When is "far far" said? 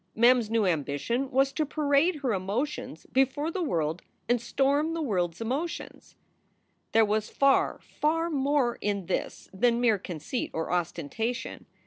7.29-8.31